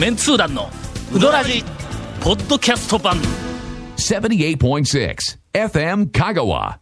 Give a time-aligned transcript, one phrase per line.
[0.00, 0.70] メンツー団の
[1.14, 1.62] ウドラジ
[2.22, 3.18] ポッドキャスト版
[3.98, 5.16] 78.6
[5.52, 6.78] FM Kagawa.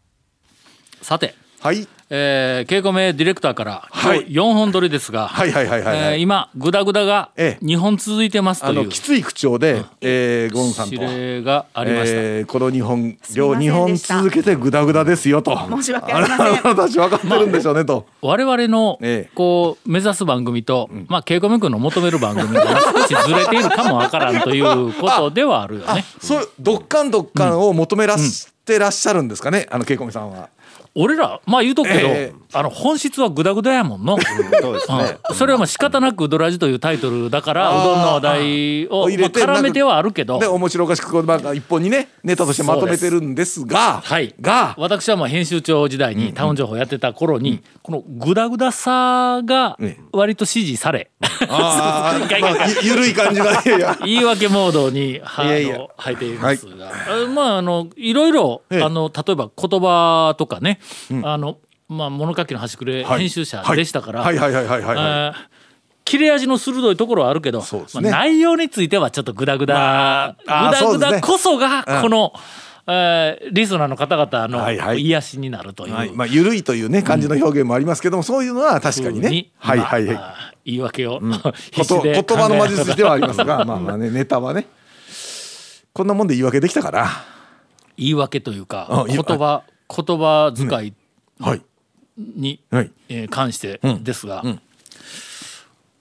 [1.02, 1.88] さて、はい。
[2.10, 4.20] えー、稽古名ディレクターからはい。
[4.20, 6.12] 今日4本撮りですが、はいはいはいはいはい。
[6.14, 7.64] えー今グダグダがええ。
[7.64, 10.94] 2本続いてますとあの、いうきつい口調で、えー、ゴンさんと。
[10.94, 15.56] 指令がありました、えーこの日本す両二本続けてグダグダですよと。
[15.70, 16.46] 申し訳ありません。
[16.46, 19.30] あなたたち分かってるんでしょうねと、我々のええ。
[19.34, 26.04] こう目指す番組と、まあ稽古目君の求める番組が少しずれているかもわからんということではあるよね。
[26.20, 30.48] そういうどっかんどっかんを求めらしてらっしゃるんですかね、あのケイコミさんは。
[31.00, 32.38] 俺らまあ言うとくけど、ええ。
[32.52, 34.18] あの本質はグダグダやもんの。
[34.20, 34.92] そうです
[35.30, 35.36] うん。
[35.36, 40.40] それはまあ仕方なく「ドラジ」というタイトルだからうどんの話題を絡めてはあるけど。
[40.40, 44.34] で面白おかしくこうなんか一本にねネタとしてまとめてるんですがはい。
[44.40, 51.12] が私はまあ編集長時代にタウン情報やってた頃に、このグダグダさがええ割と支持され、
[51.48, 52.24] あー。
[52.24, 53.62] 一回一回まあゆ ゆるい感じが
[54.04, 58.82] 言い訳モードに入っていますが、あまああのいろいろ、ええ。
[58.82, 60.80] あの例えば言葉とかね、
[61.24, 61.58] あの
[61.88, 63.20] まあ物書きの端くれはい。
[63.20, 64.36] 編集者でしたから、はい。
[64.36, 64.96] はいはいはいはいはい。
[64.96, 65.58] えー
[66.08, 67.66] 切れ味の鋭いところはあるけど、ね。
[67.92, 72.32] まあ、内容についてはちょっとグダグダ、まあグダグダこそがこの、
[72.86, 75.02] えーリスナーの方々のはいはい。
[75.02, 76.12] 癒しになるという、はい。
[76.12, 79.28] まあゆるいというね感じの表現もありますけども、そういうのは確かにね。
[79.28, 84.66] にはいはいはい、まあ言い訳を、 こ必と死で言葉の魔術師ではありますがまあまあねネタはね。
[85.92, 87.24] こんなもんで言い訳できたかな
[87.98, 90.92] 言い訳というか言葉言葉遣い
[91.40, 91.62] はい。
[92.16, 92.90] に、はい。
[93.08, 94.60] えー関してですが、ん。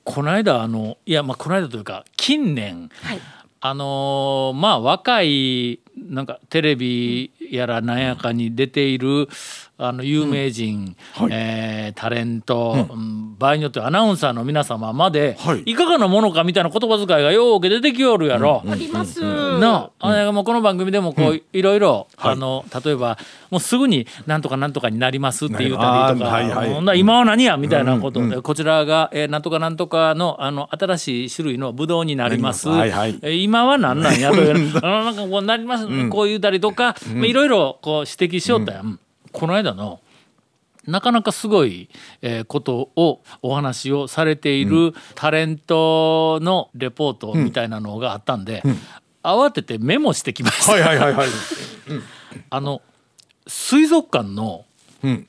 [0.04, 3.20] この間あのいやまあこの間というか近年はい。
[3.60, 9.28] あのーまあ若いなんかテレビやらなんやかに出ている
[9.80, 11.30] あの有名人、はい。
[11.32, 13.36] えータレント、うん。
[13.38, 15.62] 場合によってはアナウンサーの皆様まで、はい。
[15.62, 18.64] い、かがなものかみたいな言葉遣いがようけ出てきよるやろ。
[18.68, 19.22] あります。
[19.22, 22.34] なあ、あもうこの番組でもこう、いろいろ、はい。
[22.34, 23.20] あの例えば
[23.52, 27.00] もうすぐになんとかなんとかになりますって言ったりとか、はいはい。
[27.00, 32.68] 今は何やみたいなことで、こちらが、えーなんとかなんとかのあの新しい種類のブドウになります。
[32.68, 33.20] はいはい。
[33.22, 39.00] えー今は何なんやというあのなんかこうなります、こう言ったりとか、まあいろいろこう指摘しよったやん。
[39.32, 40.02] この間の
[40.86, 41.90] なかなかすごい、
[42.22, 48.64] えーことをお話をされているタレントのレポートみたいなのがあったんで、
[49.22, 50.72] 慌ててメモしてきました。
[50.72, 51.28] はいはいはいはい。
[52.50, 52.82] あの
[53.48, 54.66] 水族館の、
[55.06, 55.28] ん。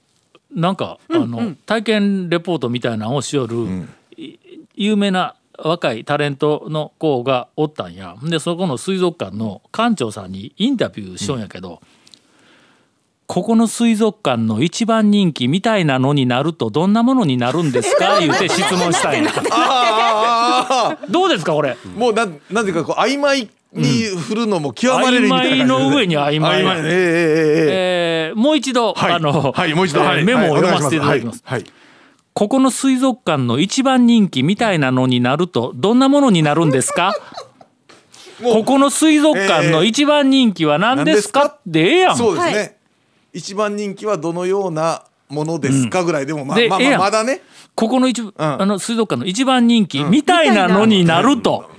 [0.54, 3.86] なんか、あの体験レポートみたいなのをしよる、
[4.16, 4.38] い
[4.74, 8.16] 有名な若いタレントの子がおったんや。
[8.22, 11.82] でそこの水族館の館長さんにインタビューしようんやけど、
[13.28, 18.18] ここの水族館の一番人気みたいなのになるとどんなものになるんですか？
[18.20, 21.04] 言うて質問したんやあーあー。
[21.04, 21.72] あどうですかこれ？
[21.72, 29.12] ーもうなんなんていうかこう曖昧に振るのも極まれるみたいな感じで、曖昧の上に曖昧曖昧えええええええーもう一度、はい。
[29.12, 30.24] あの、はいもう一度、えーはい。
[30.24, 31.42] メモを読ませていただきます。
[31.44, 31.60] はい。
[31.60, 31.70] はい。
[32.32, 37.12] ここの水族館の一番人気みたいなのになるとどんなものになるんですか？
[38.42, 41.40] ここの水族館の一番人気は何ですか？
[41.40, 41.60] 何ですか？
[41.66, 42.16] でええやん。
[42.16, 42.64] そうですね、は
[43.32, 47.42] 一番人気はどのようなものですかぐらいでもまあまあまだね。
[47.74, 51.70] ここの一、あの水族館の一番人気みたいなのになると、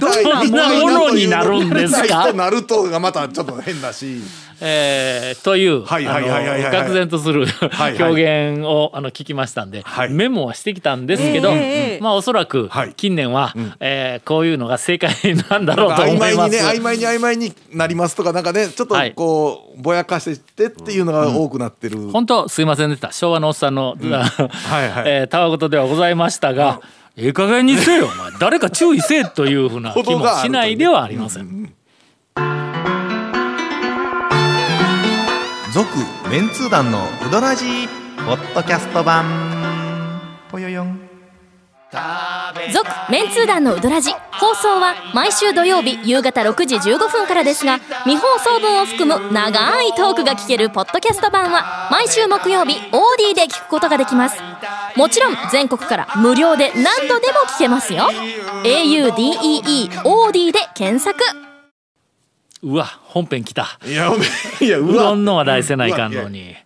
[0.00, 2.26] どんなものになるんですか？
[2.28, 4.20] となるとがまたちょっと変だし
[4.66, 8.02] えーという愕然とするいはい。
[8.02, 10.10] 表現をあの聞きましたんで、はい。
[10.10, 12.94] メモはしてきたんですけど、ええええまあおそらくはい。
[12.94, 15.10] 近年は、えーこういうのが正解
[15.50, 16.50] なんだろうと思います。
[16.50, 19.12] にね曖昧に曖昧になりますとかなんかねちょっとはい。
[19.12, 23.12] こうぼやかしてっていうのが多くなってる、本当すいませんでした。
[23.12, 25.04] 昭和のおっさんの、 はいはい。
[25.06, 26.80] えーたわごとではございましたが、
[27.16, 28.30] ええ加減にせよお前。
[28.40, 31.72] 誰か注意せえというふうな気もしないではありません。
[35.74, 35.88] 続
[36.30, 37.88] メンツー団のウドラジー
[38.24, 39.24] ポッドキャスト版。
[40.48, 41.00] ぽよよん。
[42.72, 44.12] 続メンツー団のウドラジ。
[44.12, 54.40] 放送は毎週土曜日夕方6時15分からですが未放送分を含む長いトークが聞けるポッドキャスト版は毎週木曜日 OD で聞くことができます。
[54.94, 58.04] もちろん全国から無料で何度でも聞けますよ。
[58.62, 61.43] audeeOD で検索。
[62.64, 63.78] うわ本編来た。
[63.86, 64.10] いや
[64.60, 66.56] いやうどんの話題せないかんのに。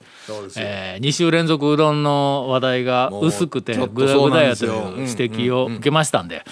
[0.56, 6.44] えー、2週連続うどんの話題が薄くてもうちょっとグダグダやという指摘を受けましたんで。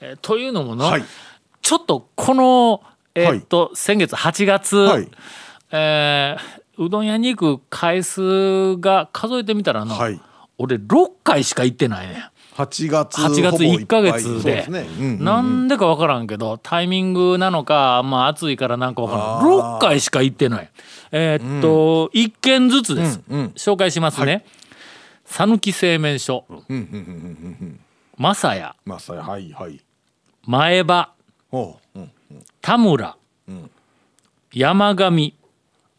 [0.00, 1.04] えーというのもの、はい
[1.62, 2.82] ちょっとこの、
[3.14, 5.08] えーっと先月8月、はい
[5.70, 10.20] えーうどん屋に行く回数が数えてみたらの、はい
[10.58, 12.16] 俺6回しか行ってないねん。
[12.64, 14.56] 8月8月ほぼいっ1ヶぱい月で。
[14.56, 14.80] そうすね。
[14.98, 19.26] うんうんなんでか分からんけどタイミングなのかまあ暑いからなんか分からん。
[19.38, 19.78] あー。
[19.78, 20.70] 6回しか行ってない。
[21.12, 23.20] えーっと1軒ずつです。
[23.56, 24.44] 紹介しますね。
[25.26, 26.44] 讃岐製麺所。
[28.16, 29.80] 正屋まあさはいはい。
[30.46, 31.12] 前場
[31.52, 32.10] おううん
[32.60, 33.16] 田村。
[34.52, 35.34] 山上。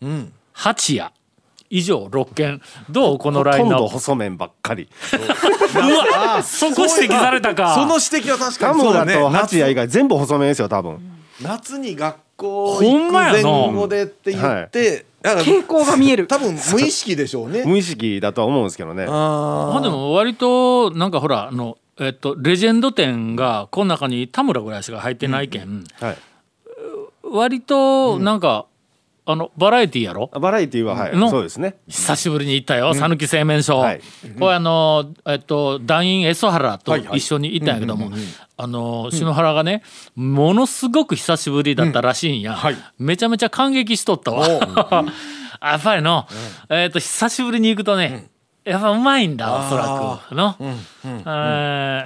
[0.01, 0.33] うん。
[0.53, 1.09] 八谷
[1.71, 3.83] 以上6軒どうこのラインナップ？
[3.83, 4.89] ど細麺ばっかり。
[5.73, 7.73] うわそこ指摘されたか。
[7.73, 9.15] その指摘は確か田にそうだね。
[9.15, 10.99] 村と八谷以外全部細麺ですよ多分。
[11.41, 16.27] 夏に学校行く前後でって言って、傾向が見える。
[16.27, 17.63] 多分無意識でしょうね。
[17.65, 19.05] 無意識だとは思うんですけどね。
[19.07, 25.85] あまあでも割となんかほらあのえっとレジェンド店がこの中に田村ぐらいしか入ってないけん。
[26.01, 26.17] はい。
[27.23, 28.65] 割となんか
[29.31, 30.27] あのバラエティーやろ？
[30.27, 31.29] バラエティははいの？
[31.29, 31.77] そうですね。
[31.87, 34.01] 久しぶりに行ったよ讃岐製麺所、はい。
[34.39, 38.11] これあのえっと団員エソハラと一緒に行ったんやけども、
[38.57, 39.83] あの篠原がね
[40.15, 42.75] ものすごく久しぶりだったらしいんや、はい。
[42.97, 44.47] めちゃめちゃ感激しとったわ。
[45.61, 46.27] やっぱりの、
[46.69, 48.29] えっと久しぶりに行くとね、
[48.63, 50.35] やっぱうまいんだおそらく。
[50.35, 52.05] の、え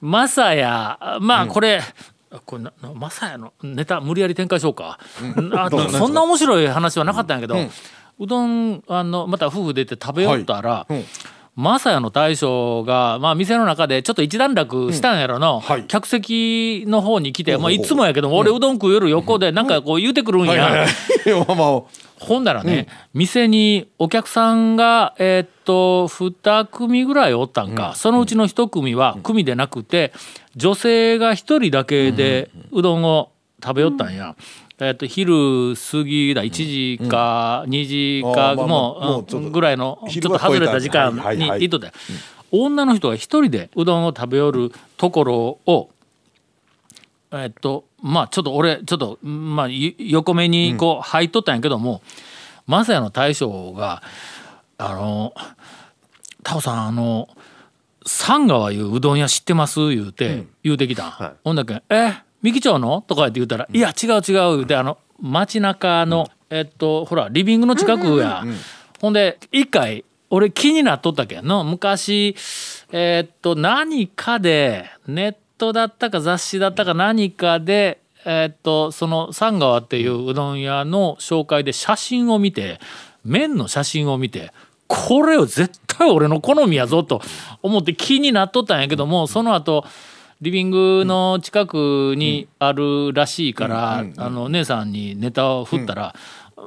[0.00, 1.80] マサヤまあこれ、
[2.44, 4.98] これななマサヤのネタ無理やり展開しようか、
[5.52, 7.56] あそんな面白い話はなかったんやけど、
[8.18, 10.86] うどんあのまた夫婦で行って食べよったら、
[11.56, 15.84] うんマサヤの大将が、まあ、店の中でちょっと一段落したんやろの、はい。
[15.84, 20.86] 客席の方に来て、まあ、いつもやけども、俺うどん食う夜横でなんかこう言うてくるんや、
[22.18, 30.12] ほんならね、店にお客さんがえーっと2組ぐらいおったんか、そのうちの1組は組でなくて
[30.56, 33.30] 女性が1人だけでうどんを
[33.62, 34.36] 食べよったんや。
[34.82, 36.50] えーっと昼過ぎだ1
[36.98, 41.86] 時か2時かももうぐらいのちょっ昼と外れた時間に行っとった。
[41.86, 41.92] よ
[42.50, 45.90] 女の人が一人でうどんを食べよるところを
[47.30, 52.02] えっとまあちょっと俺ちょっとまあゆ横目にこう入っとったんやけども
[52.68, 54.02] 雅也の大将が
[54.78, 55.32] 「あの
[56.42, 57.28] タオさんあの
[58.04, 61.32] 三川いううどん屋知ってます?」言うて、言うてきたん、はい。
[61.44, 62.14] ほんだけ「え？
[62.42, 64.22] 三木町の?」とか言って言うたら「いや違う違う」
[64.56, 68.44] 言うてあの街中の、えっとほらリビングの近くや、
[69.00, 71.62] ほんで一回俺気になっとったけんの。
[71.62, 72.34] 昔
[72.90, 82.80] えっと何かでネットだったか雑誌だったか何かでえっとその三川っていううどん屋の紹介で写真を見て
[83.24, 84.52] 麺の写真を見て
[84.88, 87.22] これを絶対俺の好みやぞと
[87.62, 89.84] 思って気になっとったんやけどもその後
[90.42, 96.16] リビングの近くにあるらしいから、あの姉さんにネタを振ったら、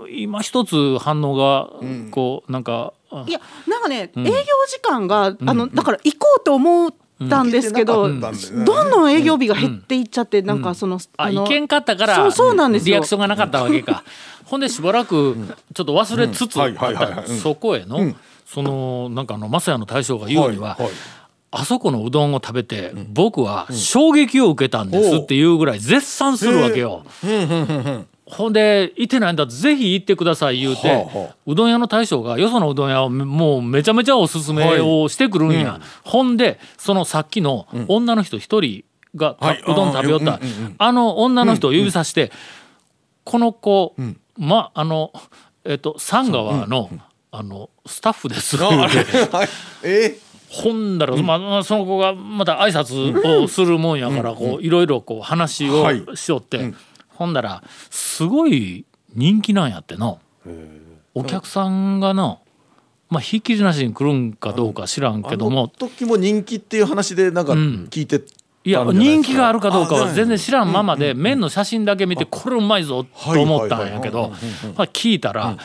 [0.09, 1.69] 今一つ反応が
[2.09, 4.31] こうなんか、あいやなんかね、営業
[4.69, 6.93] 時間があのだから行こうと思っ
[7.29, 8.21] たんですけど、どん
[8.89, 12.93] どん営業日が減っていっちゃって、なんかその、のあいけんかったからそうそうなんですよ。
[12.93, 14.05] リアクションがなかったわけか。
[14.45, 15.35] ほんでしばらく
[15.73, 20.93] ちょっと忘れつつ、そこへの、そのなんかあの雅也の大将が言うには、はいはい
[21.57, 27.05] あそこのうどんを食べて、僕は衝撃を受けたんですっていうぐらい絶賛するわけよ。
[28.25, 38.83] ほんで「行ってないんだぜひ行ってください」言うて、はあはあうどん屋の大将がよそのうどん屋をめもうめちゃめちゃおすすめをしてくるんや、ほんでそのさっきの女の人一人
[39.15, 39.61] がた、はい。
[39.61, 42.31] うどん食べよった、うんうんうんうんあの女の人を指さして、
[43.23, 43.95] この子、
[44.37, 45.13] まあの
[45.63, 46.89] えっと三川の、
[47.31, 48.57] あのスタッフです。
[48.57, 49.49] 言うてはい。
[49.83, 50.17] え？
[50.63, 56.03] ほんだら、まあまあ、その子がまた挨拶をするもんやから、こういろいろこう話をはい。
[56.15, 56.73] しよって、
[57.09, 60.19] ほんだらすごい人気なんやっての
[61.13, 62.41] お客さんがの
[63.09, 67.87] まあひっきりなしに来るんかどうか知らんけどあのも時も人気っていう話でなんかん。
[67.89, 68.21] 聞いて
[68.63, 74.29] いや人気があるかどうかは全然知らんままでうん麺の写真だけ見てこれうまいぞと思ったんやけど
[74.75, 75.55] まあ聞いたら、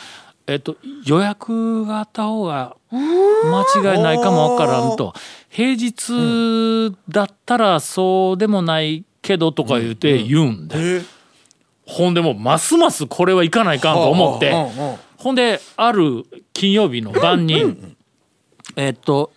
[0.51, 5.13] えっと、予約があった方が間違いないかもわからんと。
[5.49, 11.01] 平日だったらそうでもないけどとか言うて言うんで、え。
[11.85, 14.51] ほんでもうますますこれはいかないかんと思って。
[15.17, 17.77] ほんである金曜日の晩に、
[18.75, 19.31] えっと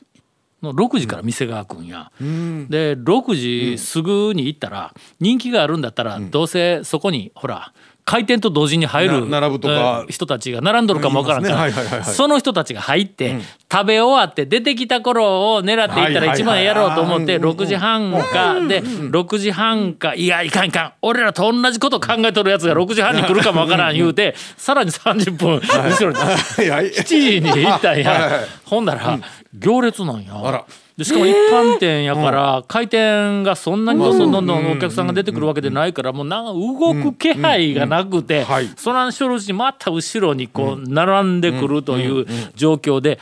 [0.65, 2.11] の6時から店が開くんや。
[2.19, 3.35] で6
[3.77, 7.73] 時すぐに行ったら人気があるんだったらどうせそこにほら
[8.05, 9.75] 開店と同時に入るな並ぶとか。
[9.75, 11.51] えー人たちが並んどるかもわからんか
[11.97, 13.41] らその人たちが入って
[13.73, 20.93] 食べ終わって出てきた頃を狙っていったら一番やろうと思って6時半かで6時半かいやいかんいかん。
[21.03, 26.19] 俺らと同じこと考えとるやつが6時半に来るかもわからん言うてさらに30分後ろに
[26.65, 26.69] い。
[26.69, 26.91] やい。
[26.91, 28.43] 7時に行ったんや。
[28.43, 29.19] いほんだら
[29.55, 30.65] 行列なんや。
[30.97, 34.33] でしかも一般店やから回転がそんなにどんどん。
[34.33, 39.13] どんどんお客さんが出てくるわけでないからもうなんか動く気配がなくてはいそらん。
[39.13, 43.19] しょるうちにまた後ろにこう並んでくるという状況で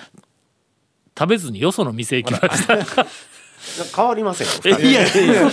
[1.19, 2.79] 食べずによその店行きました。
[3.97, 5.51] 変わりませんいやいやいや。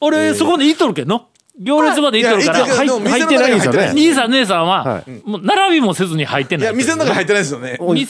[0.00, 1.26] 俺そこで行っとるけんの？
[1.60, 6.66] 行列まで行っとるから入でも店の中に入ってない兄さん姉さんははもう並びもせずに入ってない。
[6.66, 7.78] いや店の中入ってないですよね。
[7.80, 8.06] み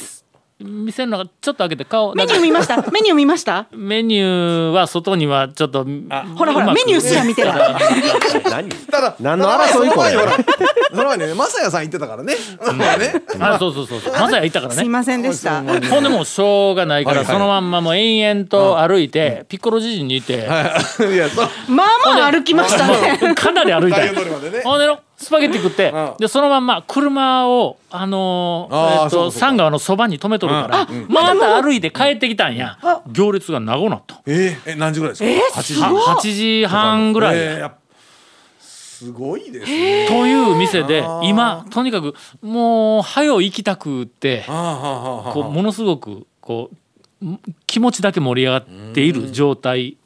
[0.62, 2.76] 店の中ちょっと開けて顔メニュー見ました？
[2.90, 3.66] メニュー見ました？
[3.72, 5.84] メニューは外にはちょっと
[6.36, 7.74] ほらほらメニューすら見てない
[8.50, 8.68] 何？
[8.70, 10.10] ただ何の争いこれ？
[10.90, 12.34] その前にねマサヤさん言ってたからね。
[12.34, 14.00] ねあそうそうそう。
[14.00, 14.78] そうまさや行ったからね。
[14.80, 15.62] すいませんでした。
[15.62, 20.22] ほんでもうしょうがないからそのまんまもう延々と歩いてピッコロじじにい。
[20.22, 20.46] て
[21.68, 23.34] まあまあ歩きましたね。
[23.34, 24.00] かなり歩いた。
[24.64, 26.14] ほんでのスパゲッティ食ってうん。
[26.18, 29.38] でそのまんま車をあのーえっとあーそうかそうか。
[29.38, 32.78] 三川のそばに止めとるからまた歩いて帰ってきたんや。
[33.10, 34.20] 行列が長なった。
[34.26, 35.80] えーえ何時ぐらいですか？8時。
[35.80, 36.20] は8
[36.62, 37.72] 時半ぐらい
[38.60, 40.06] すごいですね。
[40.08, 46.70] という店で今とにかくもう早う行きたくってこうものすごくこ
[47.20, 49.96] うん気持ちだけ盛り上がっている状態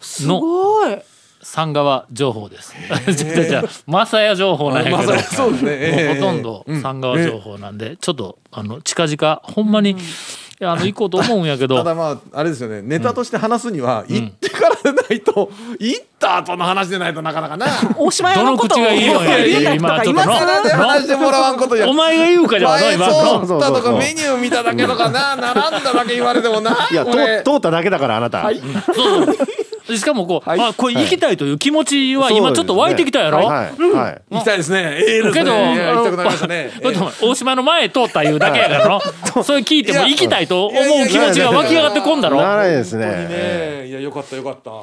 [0.00, 0.98] すのごい
[1.44, 2.74] 三川情報です。
[3.14, 6.14] じゃあじゃあ正也情報なんやけど、まさにそうですね。
[6.14, 9.96] ほとんど三川情報なんで、ちょっとあの近々ほんまに、い
[10.60, 11.76] やあの行こうと思うんやけど。
[11.76, 12.80] ただまああれですよね。
[12.80, 17.66] ネタとして話すには行ってからでないと行った後の話でないとなかなかな。
[17.98, 18.78] 大島屋どののことを。
[18.78, 29.36] 口がいいのや今ちょっとそれで話してもらわんことじゃお前が言うかじゃあ前今そうの ったとかメニュー見ただけとかな並んだだけ言われてもないや通通っただけだからあなた、そうそう
[29.94, 33.64] しかもこう、あこれ行きたいという気持ちは今ちょっと湧いてきたやろ、はいは
[34.10, 34.96] い行きたいですね。
[34.98, 35.32] ええですね。
[35.34, 36.70] けど、いやあの行きたくなりましたね。
[37.20, 39.00] 大島の前通ったいうだけやからの、
[39.44, 42.36] それ聞いても行きたいと思う気持ちが湧き上がってこんだろ？
[42.38, 43.86] ならないですね。
[43.88, 44.70] いやよかったよかった。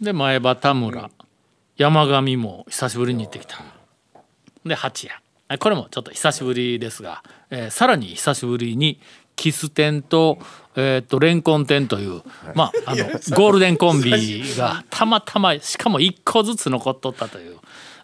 [0.00, 1.10] で前場田村、
[1.76, 3.58] 山上も久しぶりに行ってきた。
[4.64, 5.08] で八
[5.48, 9.00] 谷、これもちょっと久しぶりですが、えーさらに久しぶりに
[9.36, 10.38] キス店と
[10.74, 12.22] えー、とレンコン店という、
[12.54, 13.04] まあ、あの
[13.36, 17.56] ゴールデンコンビがたまたましかも一個ずつ残っとったという、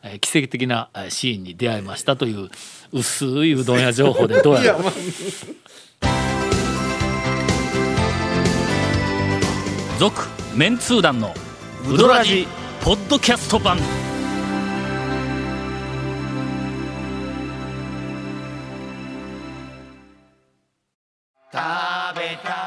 [0.03, 2.51] えー奇跡的なえーシーンに出会いましたという
[2.93, 4.79] 薄いうどん屋情報でどうやら。
[9.99, 11.35] 続メンツー団の
[11.89, 12.47] ウドラジ
[12.85, 13.79] ポッドキャスト版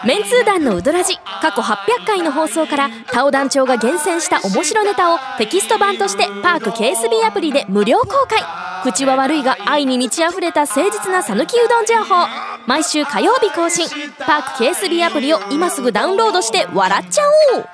[0.04, 8.42] メンツー団のウドラジ過去800回の放送からタオ団長が厳選した面白ネタをテキスト版としてパーク KSB アプリで無料公開。
[8.84, 12.28] 口は悪いが愛に満ち溢れた誠実な讃岐うどん情報。
[12.66, 13.88] 毎週火曜日更新。
[14.18, 17.22] パーク KSB アプリを今すぐダウンロードして笑っちゃ
[17.56, 17.66] おう。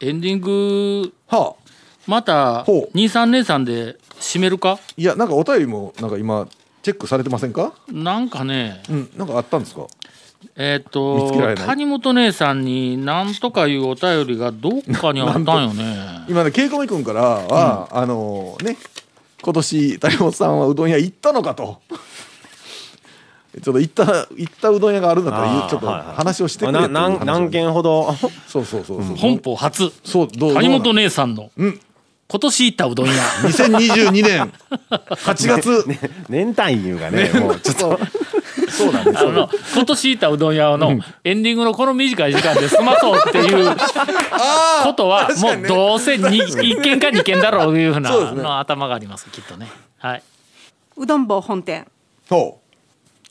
[0.00, 1.62] エンディングはあ。
[2.06, 2.96] またほう。
[2.96, 4.78] 23年さんで締めるか？
[4.96, 6.48] いやなんかお便りもなんか今
[6.82, 7.72] チェックされてませんか？
[7.90, 9.86] なんかねうんなんかあったんですか？
[10.56, 15.96] えっ、見と谷本姉さんに何とかいうお便りがどっかにあったんよね。
[16.28, 18.76] 今ねケイコミ君からは、あのね
[19.40, 21.80] 今年谷本さんはうどん屋行ったのかと。
[23.62, 28.12] ちょっと行った行ったうどん屋があるんだったらちょっと話をしてくれ何何件ほど？
[28.48, 29.92] そうそうそうそう、本邦初。
[30.04, 31.50] そうどう谷本姉さんの。
[31.56, 31.80] うん
[32.32, 33.12] 今年行ったうどん屋。
[33.12, 34.52] 2022年。
[34.88, 35.84] 8月、
[36.30, 38.00] 年単位いうかねもうちょっと。
[38.70, 38.92] そう。
[38.92, 39.28] なんですよ。
[39.28, 43.76] あの今年行ったうどん屋のエンディングのこの短い時間で済まそうっていう
[44.82, 49.68] ことはもうどうせに1件か2件だろういうふうなの頭がありますきっとね。
[49.98, 50.22] はい。
[50.96, 51.86] うどん坊本店。
[52.26, 52.60] そ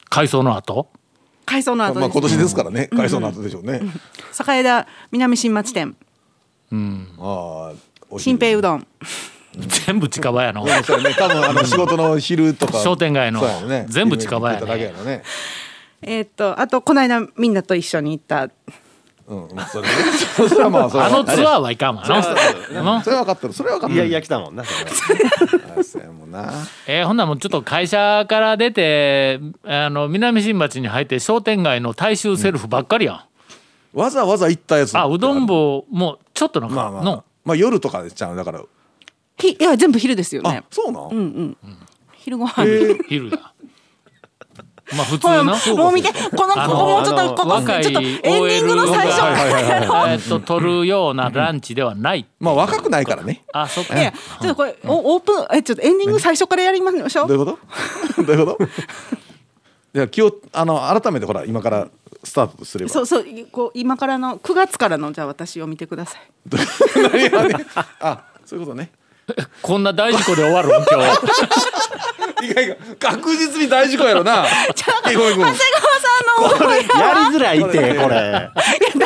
[0.10, 0.90] 改装の後？
[1.48, 2.88] 改装のう後です、まあ今年ですからね。
[2.96, 3.82] 改装の後でしょうね、
[4.32, 5.96] 坂枝南新町店。
[7.20, 8.88] ああ新平うどん。
[9.86, 10.66] 全部近場やの。
[10.66, 12.80] 多分あの仕事の昼とか。
[12.80, 13.40] 商店街の。
[13.42, 13.86] そうやね。
[13.90, 14.66] 全部近場やね。
[14.68, 15.24] 夢見てただけやろね。
[16.04, 18.50] えーっとあとこの間みんなと一緒に行った。
[19.28, 19.94] うんそれね。
[20.50, 21.08] それはまあそれは。
[21.08, 22.24] あのツアーはいかんわな。
[22.24, 23.54] それは分かってる。
[23.54, 24.02] それは分かってる。
[24.02, 24.72] いやいや来たもんなそ
[25.80, 26.52] あそうやもんな。
[26.88, 37.04] えーほんならもうちょっと会社から出てあの南新町に入って商店街の大衆セルフばっかりやん、わざわざ行ったやつあうどん坊もちょっとなんかまあまあ。
[37.04, 38.62] のまあ夜とかでちゃうだから。
[39.38, 41.58] ひいや全部昼ですよあねそうなん、うんうん。
[42.14, 42.64] 昼ご飯。
[43.10, 43.40] 昼や
[44.94, 49.20] まあ普通のもう見てこのここもうちょっとここちょっとエンディングの最初。
[49.22, 52.28] からがえーっと取るようなランチではない。
[52.40, 53.44] まあ若くないからね。
[53.54, 54.00] あそっか。
[54.00, 57.28] いやちょっとこれおオープンえちょっとエンディング最初からやりましょう。
[57.28, 57.58] どういうこ
[58.18, 58.24] と？
[58.24, 58.68] どういうこと？
[59.94, 61.88] いや気をあの改めてほら今から
[62.24, 62.92] スタートすれば。
[62.92, 66.22] そうそうこう今からの9月からのじゃあ私を見てください。
[67.32, 67.66] 何
[68.00, 68.92] あそういうことね。
[69.62, 71.22] こんな大事故で終わる今日
[72.42, 74.46] 意外が確実に大事故やろな。
[75.10, 75.54] えごめんごめん。
[75.54, 78.16] 長谷川さんの思いがやりづらいってこれ。
[78.16, 78.52] いやだ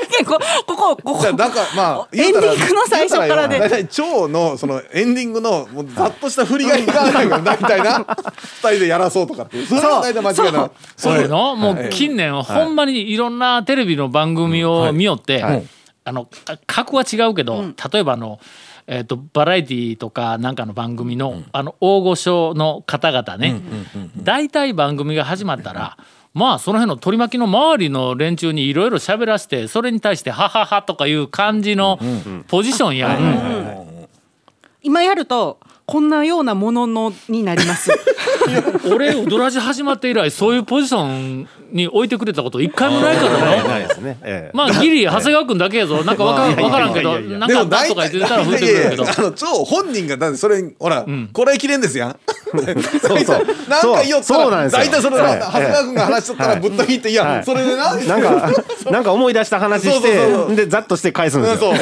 [0.09, 1.31] けこここここ。
[1.33, 3.59] だからまあエンディングの最初からで。
[3.59, 8.05] だいたい蝶のそのエンディングのもうざっとした振りがいらないから大体な
[8.63, 9.67] 二人でやらそうとかっていう。
[9.67, 10.65] それが大体間違いな。
[10.65, 15.67] いそれのもう近年ほんまにいろんなテレビの番組を見よって、はい。
[16.07, 16.27] あの
[16.67, 18.39] 格は違うけど、例えばあの、
[18.87, 23.61] えー、とバラエティーとかなんかの番組の,、あの大御所の方々ね。
[24.17, 25.97] 大体番組が始まったら
[26.33, 31.99] まあその辺の取り巻きの周りの連中にいろいろ喋らせてそれに対して「ははは」とかいう感じの
[32.47, 33.09] ポジションや。
[33.09, 34.07] ん。
[34.83, 37.91] 今やるとこんなようなもののになります。
[38.91, 43.63] 俺ウドラジ始まって以来そういうポジションに置いてくれたこと一回もないからね。
[43.67, 44.17] ないですね。
[44.23, 44.51] ええ。
[44.53, 46.03] まあギリ長谷川君だけやぞ。
[46.03, 47.39] なんかわかわからんけどいやいやいや。
[47.39, 49.03] なんかバッとか言ってたら振ってくれるけど。
[49.03, 52.15] いやいやあの超本人がだってそれほら、これきれんですやん。
[52.55, 53.45] そうそう。
[53.67, 55.39] なんか言おったら大体それはい。
[55.39, 57.43] 長谷川君が話しとったらぶった切っていや、はい。
[57.43, 57.93] それでな。
[57.95, 58.51] なんか
[58.91, 61.73] なんか思い出した話しそうそうそうてでざっとして返すんですよ。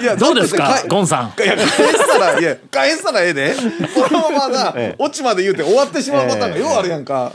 [0.00, 1.42] いや どうですかゴンさん？
[1.42, 3.54] いや返したらいや返したらええで。
[3.54, 4.94] そのままな、ええ。
[4.98, 7.32] オチまで言うて終わってしまうパターンがようあるやんか、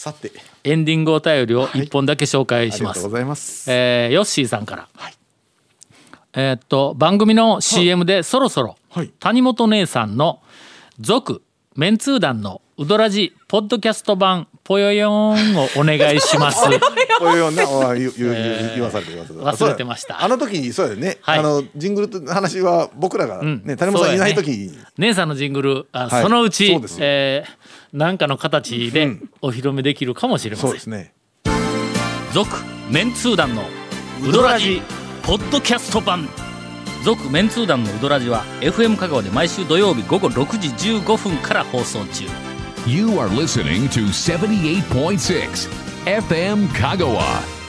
[0.00, 0.32] さて。
[0.64, 3.70] エンディングお便りを一本だけ紹介あします、りがとうございます。
[3.70, 4.88] えーヨッシーさんから、
[6.32, 9.12] えーっと番組の CM でそろそろはい。
[9.20, 10.40] 谷本姉さんの
[11.00, 11.42] 「続
[11.76, 16.64] メンツー団のウドラジポッドキャスト版ぽよよーん」をお願いします。
[17.18, 20.24] こういうようなあ言う言わされて忘れてました。
[20.24, 21.38] あの時にそうやね、はい。
[21.40, 23.76] あのジングルの話は僕らがね、ん。
[23.76, 26.22] 谷本さんいない時に、姉さんのジングルあ、はい。
[26.22, 27.59] そのうちそうえー
[27.92, 30.70] なんかの形でお披露目できるかもしれません。
[30.70, 31.12] そうですね。
[32.32, 32.48] 続
[32.90, 33.62] メンツー団の
[34.26, 34.80] ウドラジ
[35.22, 36.28] ポッドキャスト版。
[37.04, 42.24] 続メンツー団のウドラジは FM 香川で毎週土曜日午後6時15分から放送中。
[42.86, 45.68] You are listening to 78.6
[46.04, 47.59] FM Kagawa.